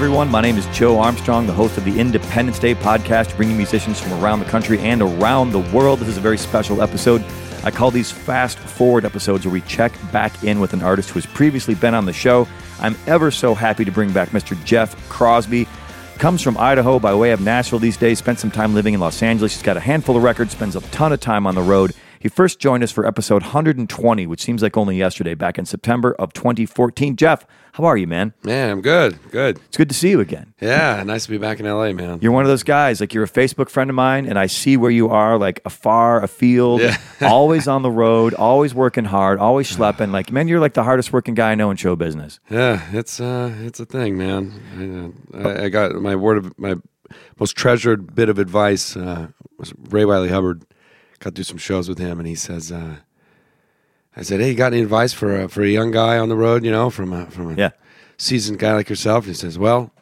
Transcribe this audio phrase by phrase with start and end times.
[0.00, 0.30] Everyone.
[0.30, 4.14] My name is Joe Armstrong, the host of the Independence Day podcast, bringing musicians from
[4.14, 5.98] around the country and around the world.
[5.98, 7.22] This is a very special episode.
[7.64, 11.18] I call these fast forward episodes where we check back in with an artist who
[11.20, 12.48] has previously been on the show.
[12.80, 14.56] I'm ever so happy to bring back Mr.
[14.64, 15.68] Jeff Crosby.
[16.16, 19.22] Comes from Idaho by way of Nashville these days, spent some time living in Los
[19.22, 19.52] Angeles.
[19.52, 21.92] He's got a handful of records, spends a ton of time on the road.
[22.20, 26.12] He first joined us for episode 120, which seems like only yesterday, back in September
[26.18, 27.16] of 2014.
[27.16, 28.34] Jeff, how are you, man?
[28.42, 29.18] Man, I'm good.
[29.30, 29.56] Good.
[29.68, 30.52] It's good to see you again.
[30.60, 32.18] Yeah, nice to be back in LA, man.
[32.20, 34.76] You're one of those guys, like you're a Facebook friend of mine, and I see
[34.76, 36.98] where you are, like afar afield, Yeah.
[37.22, 40.12] always on the road, always working hard, always schlepping.
[40.12, 42.38] Like, man, you're like the hardest working guy I know in show business.
[42.50, 45.14] Yeah, it's uh, it's a thing, man.
[45.32, 46.74] I, I, I got my word of my
[47.38, 50.66] most treasured bit of advice uh, was Ray Wylie Hubbard.
[51.20, 52.96] Got to do some shows with him, and he says, uh,
[54.16, 56.36] "I said, hey, you got any advice for a, for a young guy on the
[56.36, 56.64] road?
[56.64, 57.70] You know, from a, from a Yeah.
[58.16, 59.92] seasoned guy like yourself?" And he says, "Well,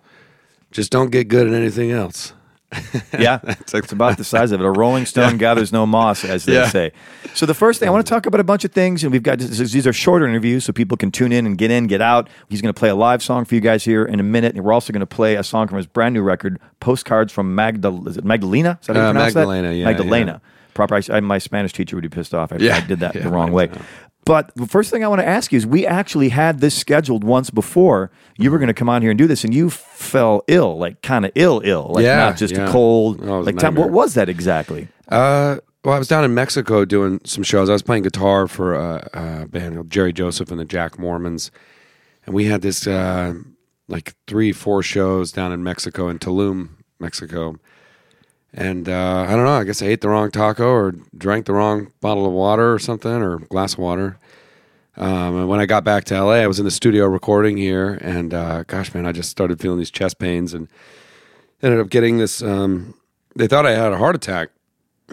[0.71, 2.33] just don't get good at anything else."
[3.19, 4.65] Yeah, it's about the size of it.
[4.65, 6.69] A rolling stone gathers no moss, as they Yeah.
[6.69, 6.93] say.
[7.35, 9.23] So the first thing I want to talk about a bunch of things, and we've
[9.23, 12.29] got these are shorter interviews, so people can tune in and get in, get out.
[12.49, 14.65] He's going to play a live song for you guys here in a minute, and
[14.65, 18.07] we're also going to play a song from his brand new record, "Postcards from Magdal."
[18.07, 18.79] Is it Magdalena?
[18.81, 19.75] Is that how you Uh, pronounce Magdalena, that?
[19.75, 20.41] yeah, Magdalena.
[20.79, 20.95] Proper.
[20.97, 22.53] I, I- my Spanish teacher would be pissed off.
[22.53, 23.67] I, Yeah, I did that yeah, the wrong way.
[23.67, 23.81] know.
[24.25, 27.25] But the first thing I want to ask you is we actually had this scheduled
[27.25, 28.11] once before.
[28.37, 31.01] You were going to come on here and do this, and you fell ill, like
[31.03, 33.21] kind of ill, ill, like Yeah, not just a cold.
[33.23, 34.89] Oh, was a like, what was that exactly?
[35.09, 37.71] Uh, well, I was down in Mexico doing some shows.
[37.71, 41.51] I was playing guitar for a, a band called Jerry Joseph and the Jack Mormons,
[42.27, 43.33] and we had this uh,
[43.89, 46.69] like three, four shows down in Mexico in Tulum,
[47.01, 47.57] Mexico.
[48.55, 49.55] And uh, I don't know.
[49.59, 52.79] I guess I ate the wrong taco or drank the wrong bottle of water or
[52.79, 54.19] something or glass of water.
[54.97, 57.99] Um, and when I got back to LA, I was in the studio recording here,
[58.01, 60.67] and uh, gosh, man, I just started feeling these chest pains and
[61.63, 62.43] ended up getting this.
[62.43, 62.95] Um,
[63.37, 64.49] they thought I had a heart attack,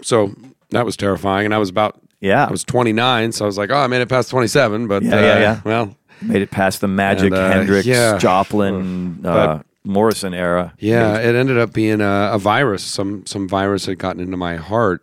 [0.02, 0.34] so
[0.70, 1.44] that was terrifying.
[1.44, 2.46] And I was about, Yeah.
[2.46, 5.14] I was 29, so I was like, oh, I made it past 27, but Yeah,
[5.14, 5.60] uh, yeah, yeah.
[5.64, 8.18] well, Made it past the Magic, And, uh, Hendrix, yeah.
[8.18, 10.74] Joplin, uh, Morrison era.
[10.78, 12.82] yeah, it ended up being a, a virus.
[12.82, 15.02] Some some virus had gotten into my heart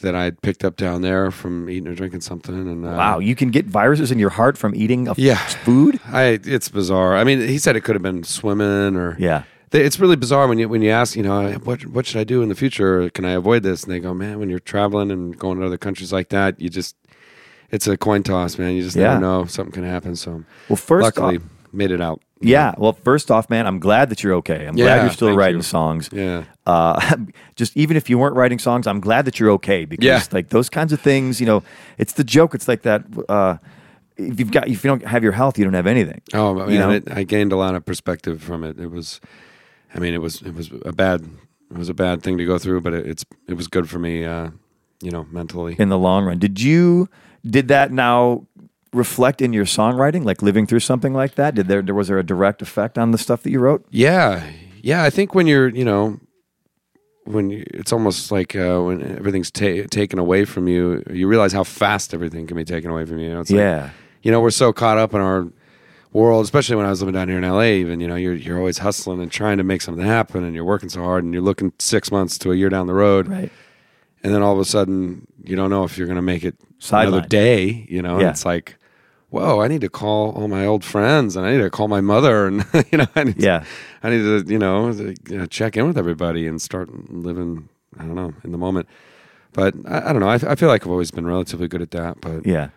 [0.00, 2.54] that I had picked up down there from eating or drinking something.
[2.54, 5.36] And uh, Wow, you can get viruses in your heart from eating a Yeah.
[5.36, 5.98] food.
[6.06, 7.16] I it's bizarre.
[7.16, 9.42] I mean, he said it could have been swimming or Yeah.
[9.70, 12.24] They- It's really bizarre when you when you ask, you know, what what should I
[12.24, 13.10] do in the future?
[13.10, 13.82] Can I avoid this?
[13.84, 16.68] And they go, man, when you're traveling and going to other countries like that, you
[16.70, 16.94] just
[17.70, 18.74] it's a coin toss, man.
[18.76, 19.08] You just Yeah.
[19.08, 20.16] never know something can happen.
[20.16, 21.42] So, Well, first luckily, off-
[21.72, 22.22] made it out.
[22.40, 22.74] Yeah.
[22.78, 24.66] Well, first off, man, I'm glad that you're okay.
[24.66, 25.62] I'm glad you're still writing you.
[25.62, 26.08] songs.
[26.12, 26.44] Yeah.
[26.66, 27.16] Uh,
[27.56, 30.22] just even if you weren't writing songs, I'm glad that you're okay because Yeah.
[30.32, 31.62] like those kinds of things, you know,
[31.98, 32.54] it's the joke.
[32.54, 33.04] It's like that.
[33.28, 33.56] Uh,
[34.16, 36.20] if you've got, if you don't have your health, you don't have anything.
[36.34, 36.90] Oh man, You know?
[36.90, 38.78] it, I gained a lot of perspective from it.
[38.78, 39.20] It was,
[39.94, 41.22] I mean, it was it was a bad
[41.70, 43.98] it was a bad thing to go through, but it, it's it was good for
[43.98, 44.50] me, uh,
[45.02, 45.76] you know, mentally.
[45.78, 46.38] in the long run.
[46.38, 47.08] Did you
[47.46, 48.46] did that now
[48.92, 51.54] reflect in your songwriting, like living through something like that?
[51.54, 53.84] Did there, there was there a direct effect on the stuff that you wrote?
[53.90, 54.48] Yeah,
[54.82, 55.02] yeah.
[55.04, 56.18] I think when you're, you know,
[57.24, 61.52] when you, it's almost like uh, when everything's ta- taken away from you, you realize
[61.52, 63.28] how fast everything can be taken away from you.
[63.28, 63.90] you know, it's like, Yeah.
[64.22, 65.46] you know, we're so caught up in our
[66.14, 67.64] world, especially when I was living down here in LA.
[67.64, 70.64] Even you know, you're you're always hustling and trying to make something happen, and you're
[70.64, 73.52] working so hard, and you're looking six months to a year down the road, Right.
[74.22, 76.56] and then all of a sudden, you don't know if you're going to make it
[76.80, 77.08] Sidelined.
[77.08, 77.86] another day.
[77.88, 78.30] You know, and Yeah.
[78.30, 78.74] it's like.
[79.30, 79.60] Whoa!
[79.60, 82.46] I need to call all my old friends, and I need to call my mother,
[82.48, 83.64] and you know, I need to- Yeah.
[84.02, 87.68] I need to, you know, to, you know, check in with everybody and start living,
[87.98, 88.88] I don't know, in the moment.
[89.52, 90.30] But I, I don't know.
[90.30, 92.22] I, I feel like I've always been relatively good at that.
[92.22, 92.70] But Yeah.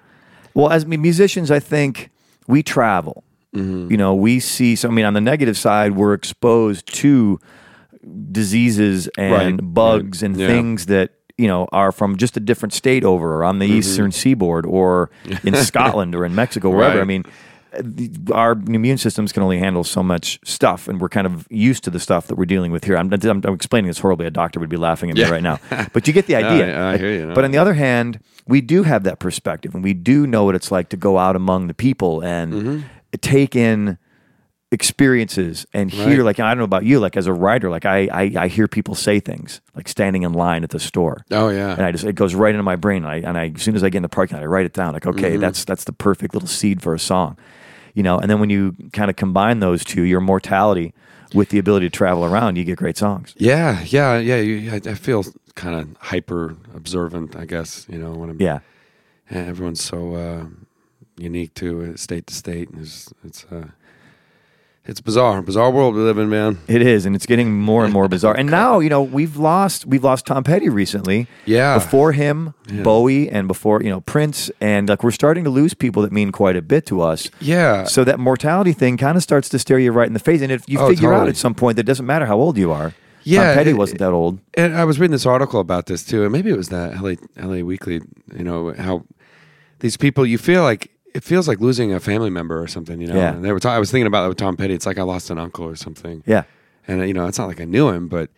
[0.54, 2.10] Well, as musicians, I think
[2.48, 3.24] we travel.
[3.56, 3.90] Mm-hmm.
[3.90, 4.76] You know, we see.
[4.76, 7.40] So, I mean, on the negative side, we're exposed to
[8.32, 9.32] diseases and
[9.62, 10.32] Right, bugs right.
[10.32, 10.48] and Yeah.
[10.48, 11.12] things that
[11.42, 15.10] you know are from just a different state over, on the eastern seaboard, or
[15.44, 17.00] in Scotland, or in Mexico, wherever.
[17.00, 17.00] Mm-hmm.
[17.00, 17.02] Right.
[17.02, 17.24] I mean.
[18.34, 21.90] Our immune systems can only handle so much stuff, and we're kind of used to
[21.90, 22.98] the stuff that we're dealing with here.
[22.98, 24.26] I'm, I'm, I'm explaining this horribly.
[24.26, 25.30] A doctor would be laughing at me Yeah.
[25.30, 25.58] right now,
[25.94, 26.78] but you get the No, idea.
[26.78, 27.34] I- I hear you, no.
[27.34, 30.54] But on the other hand, we do have that perspective and we do know what
[30.56, 32.80] it's like to go out among the people and Mm-hmm.
[33.22, 33.98] take in
[34.72, 36.26] experiences and hear Right.
[36.26, 38.68] like I don't know about you like as a writer like I, I I hear
[38.68, 42.04] people say things like standing in line at the store oh yeah, and I just
[42.06, 43.98] it goes right into my brain and I, and I as soon as I get
[43.98, 45.42] in the parking lot I write it down like okay Mm-hmm.
[45.42, 47.38] that's that's the perfect little seed for a song
[47.94, 50.94] you know and then when you kind of combine those two your mortality
[51.34, 54.38] with the ability to travel around you get great songs yeah, yeah, yeah.
[54.38, 55.24] You, I, I feel
[55.56, 57.36] kind of hyper observant.
[57.36, 58.42] I guess you know when I'm.
[58.42, 58.60] yeah
[59.30, 60.46] everyone's so uh,
[61.18, 62.70] unique to state to state.
[62.70, 63.68] and It's it's uh,
[64.84, 66.58] It's bizarre, bizarre world we live in, man.
[66.68, 68.36] It is, and it's getting more and more bizarre.
[68.36, 71.28] And now, you know, we've lost we've lost Tom Petty recently.
[71.46, 71.76] Yeah.
[71.76, 76.02] Before him, Bowie, and before you know Prince, and like we're starting to lose people
[76.02, 77.30] that mean quite a bit to us.
[77.40, 77.84] Yeah.
[77.84, 80.52] So that mortality thing kind of starts to stare you right in the face, and
[80.52, 82.72] if you Oh, figure out at some point that it doesn't matter how old you
[82.72, 82.94] are.
[83.24, 84.40] Yeah, Tom Petty it- wasn't that old.
[84.56, 87.14] And I was reading this article about this too, and maybe it was that LA,
[87.38, 88.02] LA Weekly.
[88.36, 89.04] You know how
[89.80, 93.00] these people, you feel like it feels like losing a family member or something.
[93.02, 93.34] You know, Yeah.
[93.34, 93.60] and they were.
[93.60, 94.74] Ta- I was thinking about that with Tom Petty.
[94.74, 96.24] It's like I lost an uncle or something.
[96.26, 96.44] Yeah.
[96.88, 98.30] and you know, it's not like I knew him, but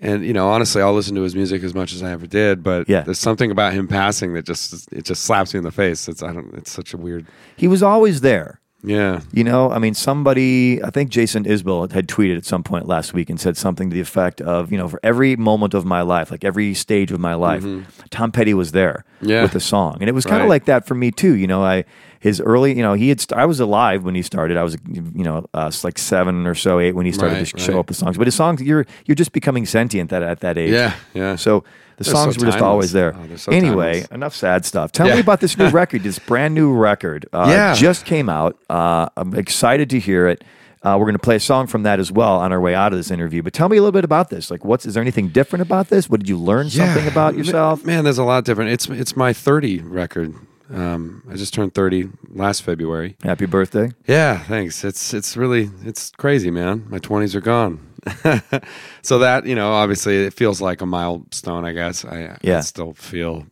[0.00, 2.62] and you know, honestly, I'll listen to his music as much as I ever did.
[2.62, 3.00] But Yeah.
[3.02, 6.08] there's something about him passing that just it just slaps me in the face.
[6.08, 6.54] It's I don't.
[6.54, 7.26] It's such a weird.
[7.56, 8.60] He was always there.
[8.86, 9.20] Yeah.
[9.32, 13.14] You know, I mean, somebody, I think Jason Isbell had tweeted at some point last
[13.14, 16.02] week and said something to the effect of, you know, for every moment of my
[16.02, 17.64] life, like every stage of my life,
[18.10, 19.30] Tom Petty was there Mm-hmm.
[19.30, 19.42] Yeah.
[19.42, 19.96] with the song.
[20.00, 20.48] And it was kind of Right.
[20.50, 21.34] like that for me too.
[21.34, 21.84] You know, I,
[22.24, 24.56] his early, you know, he had, st- I was alive when he started.
[24.56, 27.58] I was, you know, uh, like seven or so, eight when he started Right, to
[27.58, 28.16] show up with songs.
[28.16, 30.70] But his songs, you're, you're just becoming sentient at, at that age.
[30.70, 31.36] Yeah, yeah.
[31.36, 31.64] So
[31.98, 33.14] the They're songs so were just always there.
[33.14, 34.10] Oh, so anyway, timeless.
[34.10, 34.90] enough sad stuff.
[34.90, 35.16] Tell Yeah.
[35.16, 37.26] me about this new record, this brand new record.
[37.30, 37.74] Uh, Yeah.
[37.74, 38.58] Just came out.
[38.70, 40.42] Uh, I'm excited to hear it.
[40.82, 42.92] Uh, we're going to play a song from that as well on our way out
[42.94, 43.42] of this interview.
[43.42, 44.50] But tell me a little bit about this.
[44.50, 46.08] Like, what's is there anything different about this?
[46.08, 47.84] What did you learn something about yourself?
[47.84, 48.70] Man, there's a lot different.
[48.70, 50.34] It's it's my 30 record.
[50.72, 53.16] Um, I just turned 30 last February.
[53.22, 53.92] Happy birthday!
[54.06, 54.82] Yeah, thanks.
[54.84, 56.86] It's it's really it's crazy, man.
[56.88, 57.80] My 20s are gone.
[59.02, 62.04] so that, you know, obviously it feels like a milestone, I guess.
[62.04, 62.58] I, Yeah.
[62.58, 63.46] I still feel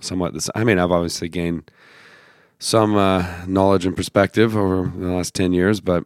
[0.00, 1.70] somewhat this I mean, I've obviously gained
[2.58, 6.04] some uh, knowledge and perspective over the last 10 years, but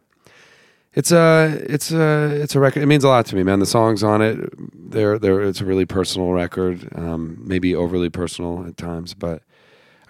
[0.93, 2.81] it's a it's a it's a record.
[2.81, 3.59] It means a lot to me, man.
[3.59, 4.39] The songs on it,
[4.73, 9.43] they're they're it's a really personal record, um, maybe overly personal at times, but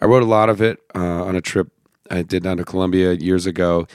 [0.01, 1.69] I wrote a lot of it uh, on a trip
[2.09, 3.87] I did down to Colombia years ago,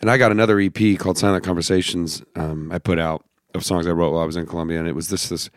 [0.00, 2.22] and I got another EP called Silent Conversations.
[2.36, 3.24] Um, I put out
[3.54, 5.50] of songs I wrote while I was in Colombia, and it was this this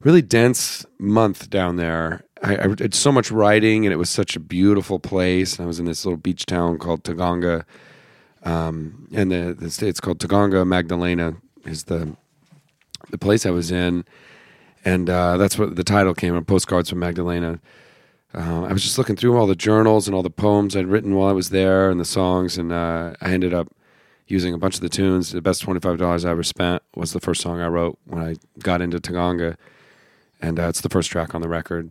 [0.00, 2.24] really dense month down there.
[2.42, 5.56] I, I did so much writing, and it was such a beautiful place.
[5.56, 7.64] And I was in this little beach town called Taganga,
[8.42, 12.16] um, and the the state's called Taganga Magdalena is the
[13.10, 14.04] the place I was in,
[14.84, 16.44] and uh, that's what the title came from.
[16.44, 17.60] Postcards from Magdalena.
[18.34, 21.14] Uh, I was just looking through all the journals and all the poems I'd written
[21.14, 23.68] while I was there, and the songs, and uh, I ended up
[24.26, 25.32] using a bunch of the tunes.
[25.32, 28.22] The best twenty five dollars I ever spent was the first song I wrote when
[28.22, 29.56] I got into Taganga,
[30.40, 31.90] and uh, it's the first track on the record.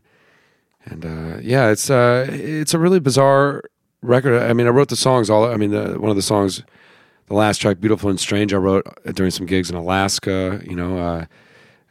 [0.85, 3.63] And uh, yeah, it's uh, it's a really bizarre
[4.01, 4.41] record.
[4.41, 5.45] I mean, I wrote the songs all.
[5.45, 6.63] I mean, the, one of the songs,
[7.27, 10.59] the last track, "Beautiful and Strange," I wrote during some gigs in Alaska.
[10.65, 11.25] You know, uh,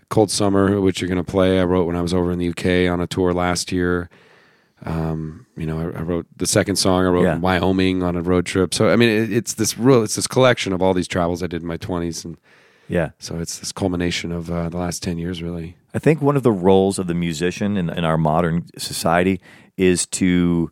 [0.09, 2.49] "Cold Summer," which you're going to play, I wrote when I was over in the
[2.49, 4.11] UK on a tour last year.
[4.87, 7.05] Um, you know, I, I wrote the second song.
[7.05, 7.35] I wrote Yeah.
[7.37, 8.73] in Wyoming on a road trip.
[8.75, 10.03] So I mean, it, it's this real.
[10.03, 12.37] It's this collection of all these travels I did in my 20s, and
[12.89, 15.77] Yeah, so it's this culmination of uh, the last 10 years, really.
[15.95, 19.41] I think one of the roles of the musician in, in our modern society
[19.77, 20.71] is to,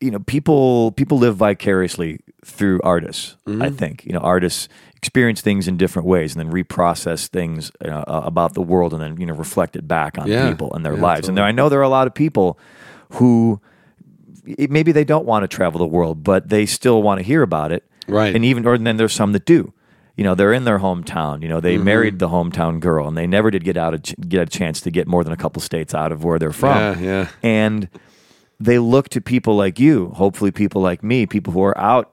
[0.00, 3.36] you know, people people live vicariously through artists.
[3.46, 3.62] Mm-hmm.
[3.62, 8.02] I think you know artists experience things in different ways and then reprocess things uh,
[8.06, 10.48] about the world and then you know reflect it back on Yeah.
[10.50, 11.28] people and their Yeah, lives.
[11.28, 12.58] And there, I know there are a lot of people
[13.10, 13.60] who
[14.44, 17.72] maybe they don't want to travel the world, but they still want to hear about
[17.72, 17.84] it.
[18.08, 18.34] Right.
[18.34, 19.72] And even or then there's some that do.
[20.16, 21.42] You know, they're in their hometown.
[21.42, 21.66] You know, Mm-hmm.
[21.66, 24.80] they married the hometown girl, and they never did get out of get a chance
[24.82, 26.76] to get more than a couple states out of where they're from.
[26.78, 27.28] Yeah, yeah.
[27.42, 27.88] And
[28.58, 32.12] they look to people like you, hopefully people like me, people who are out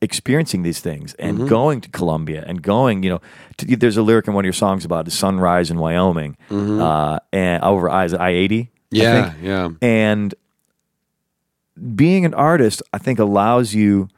[0.00, 1.48] experiencing these things and Mm-hmm.
[1.48, 3.20] going to Colombia and going, you know,
[3.58, 7.18] to, there's a lyric in one of your songs about the sunrise in Wyoming uh,
[7.32, 8.70] and over I I eighty.
[8.90, 9.70] Yeah, yeah.
[9.82, 10.34] And
[11.94, 14.08] being an artist, I think, allows you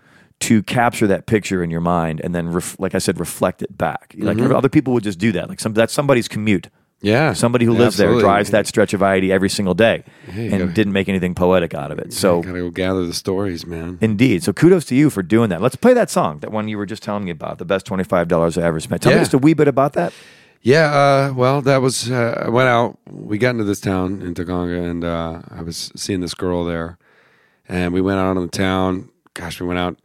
[0.41, 3.77] to capture that picture in your mind and then, ref- like I said, reflect it
[3.77, 4.15] back.
[4.17, 4.55] Like Mm-hmm.
[4.55, 5.49] other people would just do that.
[5.49, 6.69] Like some that's somebody's commute.
[7.01, 7.33] Yeah.
[7.33, 10.51] Somebody who Yeah, lives there drives that stretch of I eighty every single day and
[10.51, 12.13] gotta- didn't make anything poetic out of it.
[12.13, 12.43] So.
[12.43, 13.99] gotta go gather the stories, man.
[14.01, 14.43] Indeed.
[14.45, 15.61] So kudos to you for doing that.
[15.63, 18.61] Let's play that song, that one you were just telling me about, the best $25
[18.61, 19.03] I ever spent.
[19.03, 20.13] Tell me just a wee bit about that.
[20.61, 22.99] Yeah, uh, well, that was uh, I went out.
[23.11, 26.99] We got into this town in Taganga, and uh, I was seeing this girl there,
[27.69, 29.09] and we went out on the town.
[29.35, 29.99] Gosh, we went out,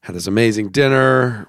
[0.00, 1.46] had this amazing dinner,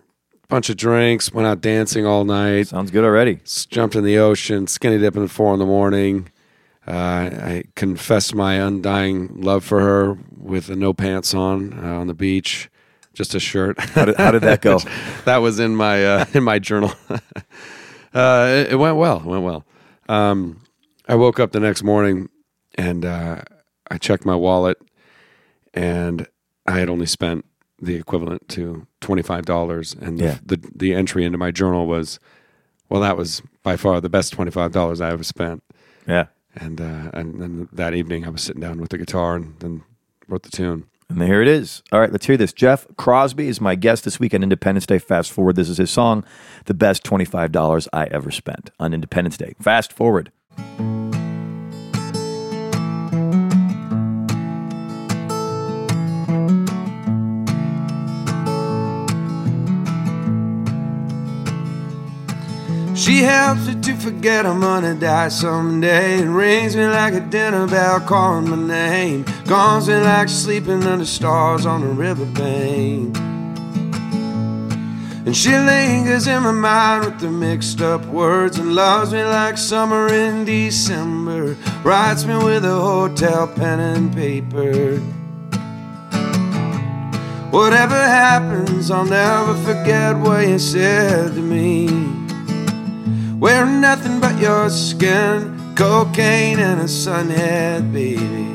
[0.50, 3.40] bunch of drinks, went out dancing all night, Sounds good already.
[3.46, 6.30] s- jumped in the ocean, skinny dipping at four in the morning.
[6.86, 12.14] Uh, I confessed my undying love for her with no pants on uh, on the
[12.14, 12.70] beach,
[13.14, 13.80] just a shirt.
[13.80, 14.80] How did, how did that go?
[15.26, 16.92] that was in my uh, in my journal.
[18.18, 19.18] uh, it, it went well.
[19.20, 19.66] It went well.
[20.10, 20.62] Um,
[21.08, 22.30] I woke up the next morning
[22.76, 23.42] and uh,
[23.90, 24.78] I checked my wallet,
[25.74, 26.28] and
[26.66, 27.46] I had only spent
[27.82, 30.40] the equivalent to twenty five dollars, and Yeah.
[30.46, 32.20] the, the the entry into my journal was,
[32.90, 35.64] well, that was by far the best twenty five dollars I ever spent.
[36.08, 36.28] Yeah.
[36.56, 39.84] And uh, and then that evening, I was sitting down with the guitar and then
[40.28, 40.86] wrote the tune.
[41.10, 41.84] And here it is.
[41.92, 42.52] All right, let's hear this.
[42.52, 45.00] Jeff Crosby is my guest this week on Independence Day.
[45.00, 45.56] Fast forward.
[45.56, 46.26] This is his song,
[46.66, 49.56] The Best $25 I Ever Spent on Independence Day.
[49.60, 50.32] Fast forward.
[63.08, 66.20] She helps me to forget I'm gonna die someday.
[66.20, 69.24] And rings me like a dinner bell calling my name.
[69.46, 73.16] Calls me like sleeping under stars on a riverbank.
[75.26, 79.58] And she lingers in my mind with the mixed up words and loves me like
[79.58, 81.56] summer in December.
[81.86, 84.98] Writes me with a hotel pen and paper.
[87.52, 92.27] Whatever happens, I'll never forget what you said to me.
[93.40, 98.48] Wearing nothing but your skin, cocaine and a sunhead, baby.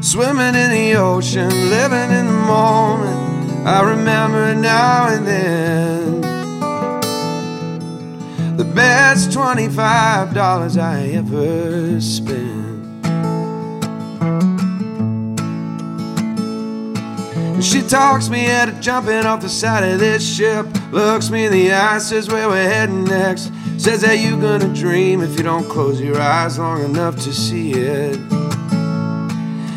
[0.00, 3.66] Swimming in the ocean, living in the moment.
[3.66, 6.20] I remember now and then.
[8.56, 12.75] The best $25 I ever spent.
[17.60, 20.66] She talks me out of jumping off the side of this ship.
[20.92, 23.50] Looks me in the eye, says where we're heading next.
[23.78, 27.72] Says that you're gonna dream if you don't close your eyes long enough to see
[27.72, 28.18] it.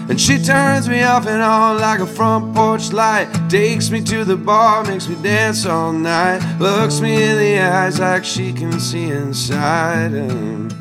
[0.10, 3.28] And she turns me off and on like a front porch light.
[3.48, 6.42] Takes me to the bar, makes me dance all night.
[6.60, 10.14] Looks me in the eyes like she can see inside.
[10.14, 10.74] And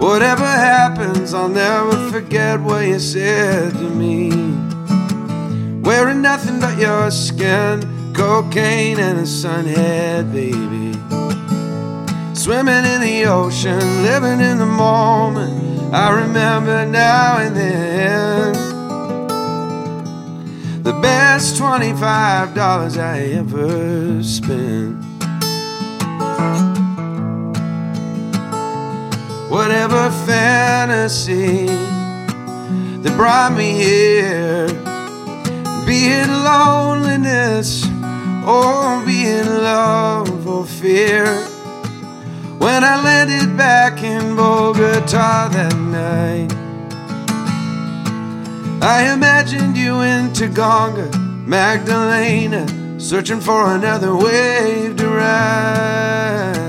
[0.00, 4.73] whatever happens, I'll never forget what you said to me.
[5.84, 10.94] Wearing nothing but your skin, cocaine and a sunhead, baby.
[12.34, 15.92] Swimming in the ocean, living in the moment.
[15.92, 18.52] I remember now and then.
[20.82, 25.04] The best $25 I ever spent.
[29.50, 31.66] Whatever fantasy
[33.02, 34.83] that brought me here.
[35.86, 37.84] Be it loneliness
[38.46, 41.26] or be it love or fear.
[42.58, 46.52] When I landed back in Bogota that night,
[48.82, 51.08] I imagined you in Taganga,
[51.46, 52.66] Magdalena,
[52.98, 56.63] searching for another wave to ride.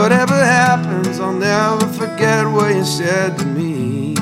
[0.00, 4.14] Whatever happens, I'll never forget what you said to me.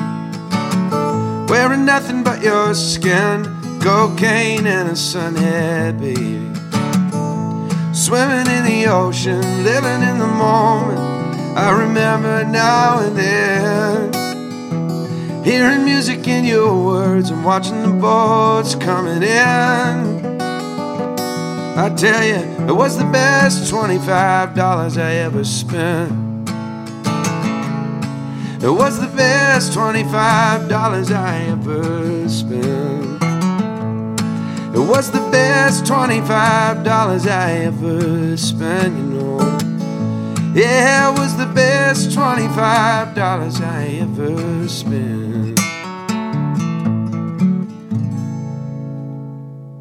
[1.48, 3.44] Wearing nothing but your skin,
[3.80, 6.50] cocaine and a sunhead, baby.
[7.94, 10.98] Swimming in the ocean, living in the moment.
[11.56, 14.12] I remember now and then.
[15.44, 20.17] Hearing music in your words and watching the boats coming in.
[21.80, 26.10] I tell you, it was the best $25 I ever spent.
[28.60, 33.22] It was the best $25 I ever spent.
[34.74, 39.38] It was the best $25 I ever spent, you know.
[40.56, 45.57] Yeah, it was the best $25 I ever spent.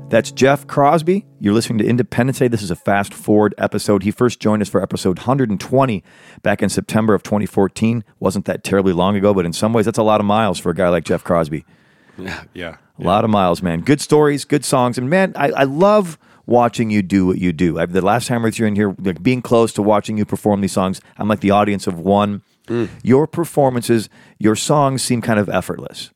[0.09, 1.25] That's Jeff Crosby.
[1.41, 2.47] You're listening to Independence Day.
[2.47, 4.03] This is a fast forward episode.
[4.03, 6.01] He first joined us for episode 120
[6.41, 8.05] back in September of 2014.
[8.17, 10.69] Wasn't that terribly long ago, but in some ways, that's a lot of miles for
[10.69, 11.65] a guy like Jeff Crosby.
[12.19, 12.77] Yeah, yeah.
[12.97, 13.81] A lot of miles, man.
[13.81, 17.77] Good stories, good songs, and man, I, I love watching you do what you do.
[17.77, 20.25] I, the last time I was here in here, like being close to watching you
[20.25, 22.41] perform these songs, I'm like the audience of one.
[22.65, 22.89] Mm.
[23.03, 24.09] Your performances,
[24.39, 26.09] your songs seem kind of effortless.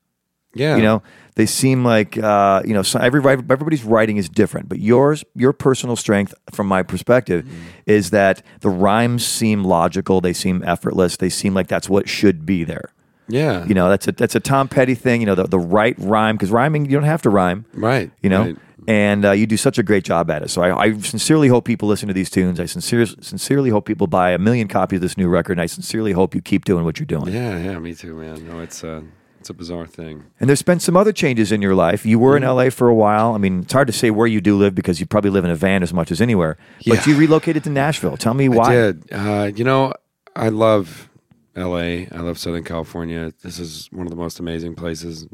[0.53, 0.75] Yeah.
[0.75, 1.03] You know,
[1.35, 5.53] they seem like uh, you know so every everybody's writing is different, but yours, your
[5.53, 7.47] personal strength, from my perspective,
[7.85, 10.19] is that the rhymes seem logical.
[10.21, 11.17] They seem effortless.
[11.17, 12.91] They seem like that's what should be there.
[13.27, 13.65] Yeah.
[13.65, 15.21] You know, that's a that's a Tom Petty thing.
[15.21, 17.65] You know, the the right rhyme because rhyming you don't have to rhyme.
[17.73, 18.43] Right, You know.
[18.43, 18.57] right.
[18.87, 20.49] And uh, you do such a great job at it.
[20.49, 22.59] So I, I sincerely hope people listen to these tunes.
[22.59, 25.51] I sincere, sincerely hope people buy a million copies of this new record.
[25.53, 27.31] And I sincerely hope you keep doing what you're doing.
[27.31, 28.47] Yeah, yeah, me too, man.
[28.47, 29.01] No, it's uh,
[29.41, 30.23] it's a bizarre thing.
[30.39, 32.05] And there's been some other changes in your life.
[32.05, 32.57] You were in Mm-hmm.
[32.57, 33.33] LA for a while.
[33.33, 35.51] I mean, it's hard to say where you do live because you probably live in
[35.51, 36.57] a van as much as anywhere.
[36.87, 37.13] But Yeah.
[37.13, 38.17] you relocated to Nashville.
[38.17, 38.69] Tell me why.
[38.71, 39.03] I did.
[39.11, 39.93] Uh, you know,
[40.35, 41.09] I love
[41.55, 42.07] L.A.
[42.11, 43.33] I love Southern California.
[43.43, 45.27] This is one of the most amazing places,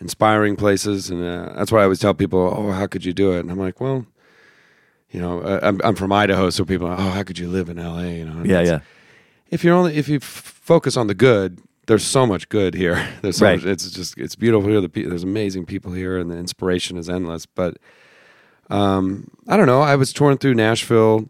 [0.00, 3.32] inspiring places, and uh, that's why I always tell people, "Oh, how could you do
[3.32, 4.06] it?" And I'm like, "Well,
[5.10, 7.68] you know, uh, I'm, I'm from Idaho, so people, are, oh, how could you live
[7.68, 8.18] in L.A.?
[8.18, 8.80] You know, Yeah, yeah.
[9.50, 13.04] If you're only if you f- focus on the good, there's so much good here.
[13.22, 13.58] There's so Right.
[13.58, 14.80] much, it's just it's beautiful here.
[14.80, 17.44] The pe- there's amazing people here, and the inspiration is endless.
[17.46, 17.78] But
[18.70, 19.80] um, I don't know.
[19.80, 21.28] I was touring through Nashville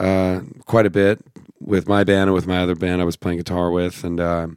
[0.00, 1.20] uh, quite a bit
[1.60, 4.48] with my band and with my other band I was playing guitar with, and uh,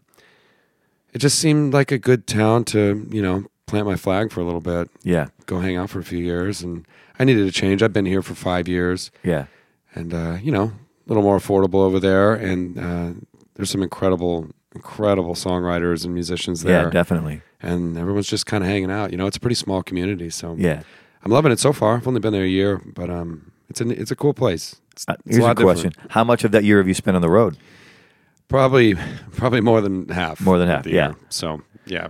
[1.13, 4.43] it just seemed like a good town to you know plant my flag for a
[4.45, 6.85] little bit, Yeah, go hang out for a few years, and
[7.19, 7.83] I needed a change.
[7.83, 9.45] I've been here for five years, yeah.
[9.93, 13.11] and uh, you know a little more affordable over there, and uh,
[13.55, 14.49] there's some incredible.
[14.75, 17.41] Incredible songwriters and musicians there, Yeah, definitely.
[17.61, 19.11] and everyone's just kind of hanging out.
[19.11, 20.83] You know, it's a pretty small community, so Yeah.
[21.23, 21.95] I'm loving it so far.
[21.95, 24.75] I've only been there a year, but um, it's a it's a cool place.
[24.91, 25.59] It's, Uh, it's here's a, different.
[25.59, 27.57] question: How much of that year have you spent on the road?
[28.47, 28.93] Probably
[29.35, 30.39] probably more than half.
[30.41, 30.93] More than half, yeah.
[31.07, 31.15] year.
[31.29, 32.09] So yeah,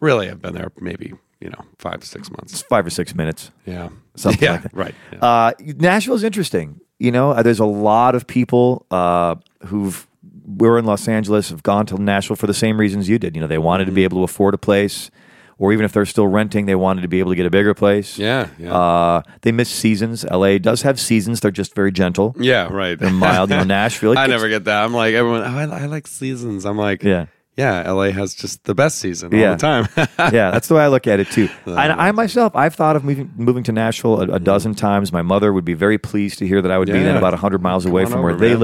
[0.00, 2.62] really, I've been there maybe you know five to six It's months.
[2.62, 3.50] five or six minutes.
[3.64, 4.74] Yeah, Something yeah, like that.
[4.74, 4.94] right.
[5.12, 5.18] Yeah.
[5.20, 6.80] Uh, Nashville's interesting.
[6.98, 10.06] You know, there's a lot of people uh, who've
[10.46, 13.34] were in Los Angeles have gone to Nashville for the same reasons you did.
[13.34, 13.94] You know, they wanted to Mm-hmm.
[13.96, 15.10] be able to afford a place,
[15.58, 17.74] or even if they're still renting, they wanted to be able to get a bigger
[17.74, 18.18] place.
[18.18, 20.24] yeah, yeah, Uh, they miss seasons.
[20.30, 21.40] LA does have seasons.
[21.40, 22.34] They're just very gentle.
[22.38, 22.98] yeah, right.
[22.98, 23.50] They're mild.
[23.50, 24.12] You know, Nashville.
[24.12, 24.84] I gets- never get that.
[24.84, 25.42] I'm like everyone.
[25.42, 26.64] Oh, I, I like seasons.
[26.64, 27.26] I'm like, Yeah.
[27.56, 27.90] yeah.
[27.90, 29.54] LA has just the best season all Yeah.
[29.54, 29.88] the time.
[30.32, 31.48] yeah, that's the way I look at it too.
[31.66, 35.10] I, I myself, I've thought of moving moving to Nashville a, a dozen times.
[35.12, 37.18] My mother would be very pleased to hear that I would be then Yeah.
[37.18, 38.60] about hundred miles away from where over, they man.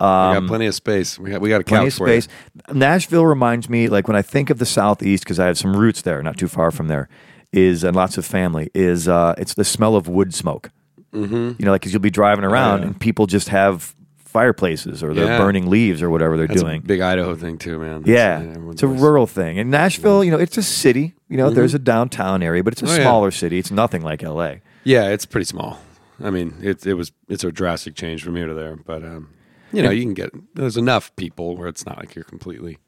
[0.00, 0.34] Live.
[0.34, 1.18] we got plenty of space.
[1.18, 2.20] We got we got a Um, couch of for you.
[2.20, 2.34] space.
[2.72, 6.02] Nashville reminds me, like when I think of the Southeast, because I have some roots
[6.02, 7.08] there, not too far from there,
[7.52, 8.70] is and lots of family.
[8.74, 10.70] Is uh, it's the smell of wood smoke.
[11.12, 11.34] Mm-hmm.
[11.58, 12.86] You know, like because you'll be driving around yeah.
[12.86, 15.38] and people just have fireplaces or they're Yeah.
[15.38, 16.80] burning leaves or whatever they're That's doing.
[16.80, 18.02] a big Idaho thing too, man.
[18.04, 19.60] Yeah, everyone's it's a rural thing.
[19.60, 21.14] And Nashville, you know, it's a city.
[21.28, 23.02] You know, there's a downtown area, but it's a Oh, yeah.
[23.02, 23.58] smaller city.
[23.60, 24.60] It's nothing like L.A.
[24.82, 25.78] Yeah, it's pretty small.
[26.22, 29.28] I mean, it it was it's a drastic change from here to there, but um,
[29.76, 32.78] you know, you can get there's enough people where it's not like you're completely.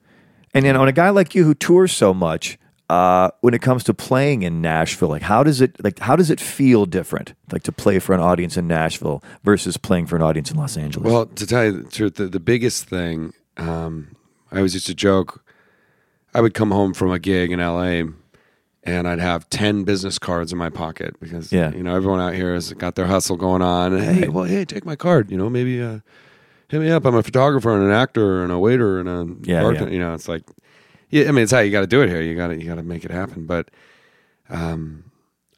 [0.54, 3.84] And then on a guy like you who tours so much, uh, when it comes
[3.84, 7.62] to playing in Nashville, like how does it like how does it feel different, like
[7.64, 11.04] to play for an audience in Nashville versus playing for an audience in Los Angeles?
[11.10, 14.14] Well, to tell you the truth, the, the biggest thing um,
[14.52, 15.42] I always used to joke.
[16.32, 18.02] I would come home from a gig in LA,
[18.84, 21.72] and I'd have ten business cards in my pocket because Yeah.
[21.74, 23.94] you know everyone out here has got their hustle going on.
[23.94, 25.30] And, hey, well, hey, take my card.
[25.30, 26.00] You know, maybe uh,
[26.68, 27.04] hit me up.
[27.04, 29.90] I'm a photographer and an actor and a waiter and a Yeah, bartender.
[29.90, 29.94] yeah.
[29.94, 30.42] You know, it's like,
[31.10, 32.20] yeah, I mean, it's how you got to do it here.
[32.20, 33.46] You got to you got to make it happen.
[33.46, 33.70] But
[34.50, 35.04] um,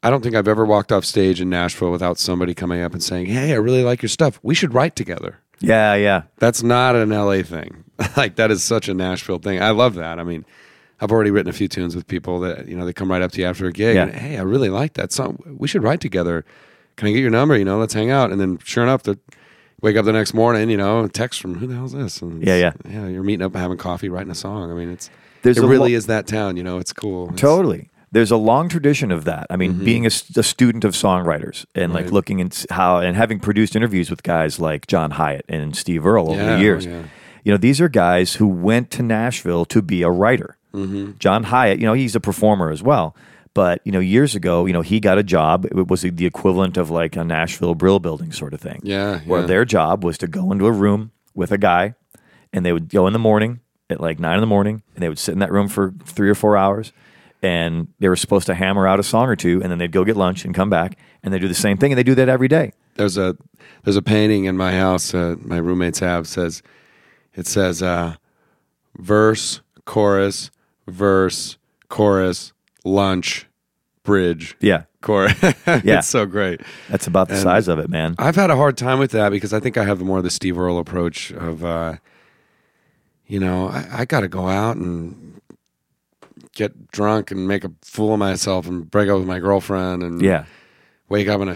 [0.03, 3.03] I don't think I've ever walked off stage in Nashville without somebody coming up and
[3.03, 4.39] saying, "Hey, I really like your stuff.
[4.43, 7.83] We should write together." yeah, yeah, That's not an LA thing.
[8.15, 9.61] like that is such a Nashville thing.
[9.61, 10.17] I love that.
[10.19, 10.45] I mean,
[11.01, 13.31] I've already written a few tunes with people that you know they come right up
[13.33, 14.03] to you after a gig Yeah.
[14.03, 15.37] and hey, I really like that song.
[15.57, 16.45] We should write together.
[16.95, 17.57] Can I get your number?
[17.57, 18.31] You know, let's hang out.
[18.31, 19.19] And then sure enough, the
[19.81, 22.21] wake up the next morning, you know, a text from who the hell's this?
[22.21, 22.73] And Yeah, yeah.
[22.89, 23.07] yeah.
[23.07, 24.71] You're meeting up, having coffee, writing a song.
[24.71, 25.09] I mean, it's
[25.41, 26.57] There's it really lo- is that town.
[26.57, 27.25] You know, it's cool.
[27.25, 27.89] It's- totally.
[28.11, 29.45] There's a long tradition of that.
[29.51, 29.85] I mean, Mm-hmm.
[29.85, 34.23] being a student of songwriters and like looking at how and having produced interviews with
[34.23, 36.85] guys like John Hiatt and Steve Earle over Yeah, the years.
[36.87, 37.03] yeah.
[37.43, 40.57] You know, these are guys who went to Nashville to be a writer.
[40.73, 41.11] Mm-hmm.
[41.19, 43.15] John Hiatt, you know, he's a performer as well.
[43.53, 45.65] But you know, years ago, you know, he got a job.
[45.65, 48.79] It was the equivalent of like a Nashville Brill Building sort of thing.
[48.83, 49.47] Yeah, Where yeah.
[49.47, 51.95] their job was to go into a room with a guy,
[52.53, 53.59] and they would go in the morning
[53.89, 56.29] at like nine in the morning, and they would sit in that room for three
[56.29, 56.93] or four hours,
[57.41, 60.05] and they were supposed to hammer out a song or two, and then they'd go
[60.05, 62.29] get lunch and come back, and they do the same thing, and they do that
[62.29, 62.71] every day.
[62.95, 63.35] there's a
[63.83, 66.61] there's a painting in my house uh, my roommates have says
[67.33, 68.15] it says uh,
[68.97, 70.51] verse chorus
[70.87, 71.57] verse
[71.87, 72.53] chorus
[72.93, 73.47] lunch
[74.03, 75.27] bridge Yeah, Core.
[75.67, 75.99] Yeah.
[75.99, 78.15] it's so great that's about the And- size of it, man.
[78.17, 80.29] i've had a hard time with that because i think i have more of the
[80.29, 81.95] steve earle approach of uh,
[83.27, 85.41] you know i, I got to go out and
[86.55, 90.21] get drunk and make a fool of myself and break up with my girlfriend and
[90.21, 90.45] Yeah,
[91.07, 91.55] wake up in a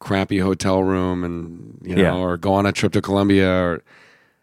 [0.00, 2.14] crappy hotel room and you know Yeah.
[2.16, 3.82] or go on a trip to Colombia or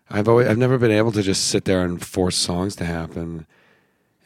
[0.10, 3.46] I've always I've never been able to just sit there and force songs to happen.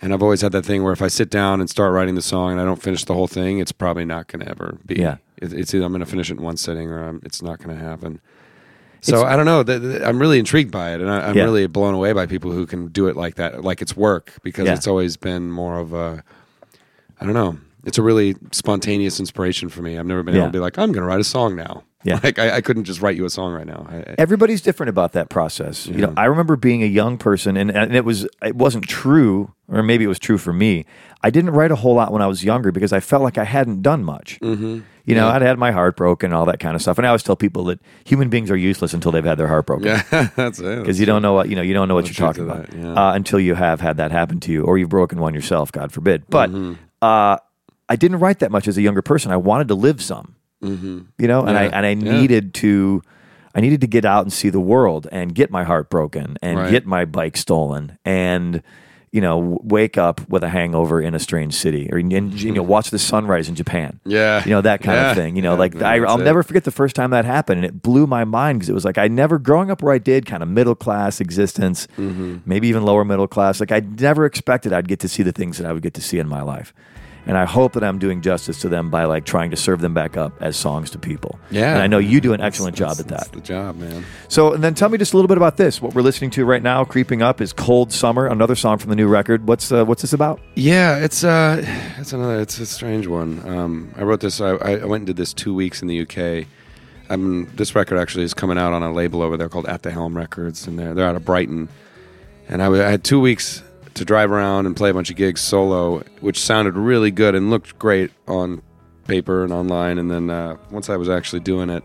[0.06, 2.22] And I've always had that thing where if I sit down and start writing the
[2.22, 4.98] song and I don't finish the whole thing, it's probably not going to ever be.
[4.98, 5.18] Yeah.
[5.38, 7.58] It, it's either I'm going to finish it in one sitting or i it's not
[7.58, 8.22] going to happen.
[9.02, 9.64] So I don't know.
[9.64, 11.46] th- th- I'm really intrigued by it, and I, I'm Yeah.
[11.46, 14.68] really blown away by people who can do it like that, like it's work, because
[14.68, 14.74] Yeah.
[14.76, 16.24] it's always been more of a,
[17.20, 17.58] I don't know.
[17.84, 19.98] It's a really spontaneous inspiration for me.
[19.98, 20.42] I've never been Yeah.
[20.42, 21.84] able to be like, I'm going to write a song now.
[22.06, 22.20] Yeah.
[22.24, 23.86] Like I, I couldn't just write you a song right now.
[23.90, 25.88] I, I- everybody's different about that process.
[25.88, 29.52] You know, I remember being a young person, and, and it was it wasn't true,
[29.68, 30.86] or maybe it was true for me.
[31.24, 33.44] I didn't write a whole lot when I was younger because I felt like I
[33.44, 34.40] hadn't done much.
[34.42, 34.82] Mm-hmm.
[35.08, 36.98] You know, I'd had my heart broken, and all that kind of stuff.
[36.98, 39.66] And I always tell people that human beings are useless until they've had their heart
[39.68, 39.86] broken.
[39.88, 40.80] yeah, that's it.
[40.80, 42.94] Because you don't know what you know, you don't know what you're talking about yeah.
[42.94, 45.92] uh, until you have had that happen to you, or you've broken one yourself, God
[45.92, 46.24] forbid.
[46.30, 46.74] But Mm-hmm.
[47.02, 47.38] uh,
[47.88, 49.32] I didn't write that much as a younger person.
[49.32, 51.74] I wanted to live some, you know, and I Mm-hmm.
[51.76, 52.20] And I yeah.
[52.22, 53.02] needed to,
[53.54, 56.58] I needed to get out and see the world and get my heart broken and
[56.60, 56.72] Right.
[56.72, 58.62] get my bike stolen and.
[59.12, 62.62] You know, wake up with a hangover in a strange city, or and, you know,
[62.62, 64.02] watch the sunrise in Japan.
[64.04, 64.44] Yeah.
[64.44, 65.12] you know that kind Yeah.
[65.12, 65.38] of thing.
[65.38, 66.26] You know, Yeah, like I, i'll it.
[66.26, 68.84] never forget the first time that happened, and it blew my mind because it was
[68.84, 72.40] like I never growing up where I did, kind of middle class existence, Mm-hmm.
[72.46, 73.62] maybe even lower middle class.
[73.62, 76.02] Like I never expected I'd get to see the things that I would get to
[76.02, 76.74] see in my life,
[77.28, 79.94] and I hope that I'm doing justice to them by like trying to serve them
[79.94, 81.40] back up as songs to people.
[81.50, 81.74] Yeah.
[81.74, 83.18] and I know you do an That's- excellent job that's- at that.
[83.18, 84.06] That's the job, man.
[84.28, 85.82] So, and then tell me just a little bit about this.
[85.82, 88.96] What we're listening to right now, creeping up, is "Cold Summer," another song from the
[88.96, 89.48] new record.
[89.48, 90.40] What's uh, what's this about?
[90.56, 91.64] Yeah, it's uh,
[91.98, 93.42] it's another, it's a strange one.
[93.48, 94.40] Um, I wrote this.
[94.42, 96.48] I, I went and did this two weeks in the UK.
[97.10, 99.92] Um, this record actually is coming out on a label over there called At the
[99.92, 101.70] Helm Records, and they're they're out of Brighton.
[102.48, 103.64] And I, w- I had two weeks
[103.96, 107.50] to drive around and play a bunch of gigs solo, which sounded really good and
[107.50, 108.62] looked great on
[109.08, 109.98] paper and online.
[109.98, 111.84] And then uh, once I was actually doing it,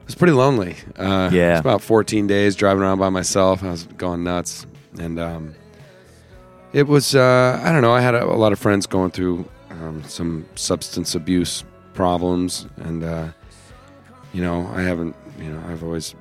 [0.00, 0.76] it was pretty lonely.
[0.98, 1.48] Uh, Yeah.
[1.48, 3.62] it was about 14 days driving around by myself.
[3.62, 4.66] I was going nuts,
[4.98, 5.54] and um,
[6.72, 7.92] it was uh, I don't know.
[7.92, 13.04] I had a, a lot of friends going through um, some substance abuse problems, and
[13.04, 13.28] uh,
[14.32, 15.14] you know I haven't.
[15.38, 16.14] You know I've always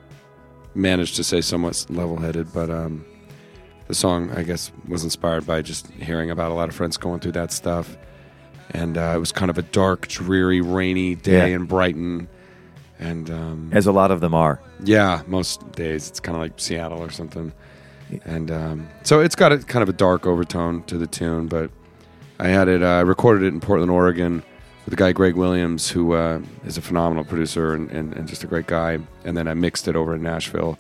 [0.76, 3.04] managed to stay somewhat level-headed, but um,
[3.92, 7.20] the song I guess was inspired by just hearing about a lot of friends going
[7.20, 7.98] through that stuff,
[8.72, 11.56] and uh, it was kind of a dark, dreary, rainy day Yeah.
[11.58, 12.30] in Brighton,
[13.00, 14.62] and um, As a lot of them are.
[14.82, 17.52] yeah, most days it's kind of like Seattle or something,
[18.24, 21.48] and um, so it's got a kind of a dark overtone to the tune.
[21.48, 21.70] But
[22.40, 24.42] I had it uh, recorded it in Portland, Oregon,
[24.86, 28.46] with a guy Greg Williams, who uh, is a phenomenal producer and, and, and just
[28.46, 29.00] a great guy.
[29.26, 30.80] And then I mixed it over in Nashville,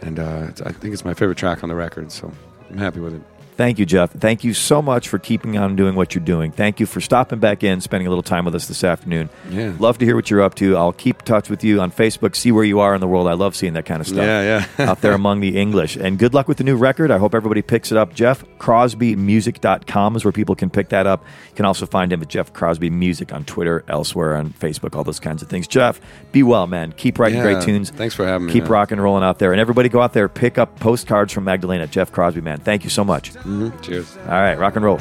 [0.00, 2.12] and uh, I think it's my favorite track on the record.
[2.12, 2.32] So
[2.70, 3.22] I'm happy with it.
[3.56, 4.10] Thank you, Jeff.
[4.10, 6.50] Thank you so much for keeping on doing what you're doing.
[6.50, 9.30] Thank you for stopping back in, spending a little time with us this afternoon.
[9.48, 9.74] Yeah.
[9.78, 10.76] Love to hear what you're up to.
[10.76, 13.28] I'll keep in touch with you on Facebook, see where you are in the world.
[13.28, 14.18] I love seeing that kind of stuff.
[14.24, 14.86] Yeah, yeah.
[14.90, 15.94] out there among the English.
[15.96, 17.12] And good luck with the new record.
[17.12, 18.12] I hope everybody picks it up.
[18.12, 21.24] Jeff CrosbyMusic.com is where people can pick that up.
[21.50, 25.04] You can also find him at Jeff Crosby Music on Twitter, elsewhere on Facebook, all
[25.04, 25.68] those kinds of things.
[25.68, 26.00] Jeff,
[26.32, 26.92] be well, man.
[26.96, 27.90] Keep writing Yeah, great tunes.
[27.90, 28.72] thanks for having me, Keep man.
[28.72, 29.52] rocking and rolling out there.
[29.52, 31.86] And everybody go out there, pick up postcards from Magdalena.
[31.86, 32.58] Jeff Crosby, man.
[32.58, 33.30] Thank you so much.
[33.44, 33.80] Mhm.
[33.82, 34.16] Cheers.
[34.26, 35.00] All right, rock and roll.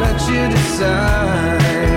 [0.00, 1.95] let you decide.